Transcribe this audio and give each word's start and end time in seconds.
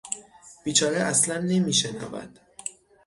بیچاره 0.63 0.97
اصلا 0.97 1.37
نمیشنود! 1.39 2.39